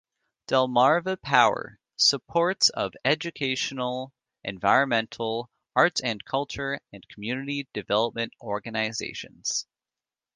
[0.47, 4.11] Delmarva Power supports of educational,
[4.43, 9.67] environmental, arts and culture, and community development organizations.